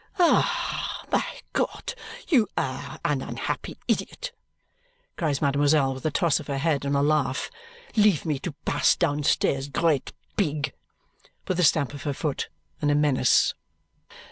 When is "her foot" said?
12.01-12.49